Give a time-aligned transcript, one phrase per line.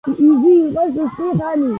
[0.27, 1.69] იგი იყო სუსტი ხანი.